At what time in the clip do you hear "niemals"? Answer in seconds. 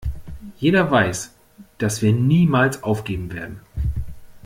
2.11-2.81